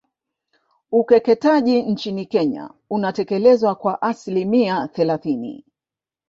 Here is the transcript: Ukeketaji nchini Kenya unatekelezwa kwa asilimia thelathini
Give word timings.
Ukeketaji 0.91 1.81
nchini 1.83 2.25
Kenya 2.25 2.69
unatekelezwa 2.89 3.75
kwa 3.75 4.01
asilimia 4.01 4.87
thelathini 4.87 5.65